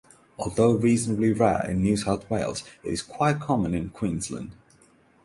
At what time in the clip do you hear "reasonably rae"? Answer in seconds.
0.71-1.61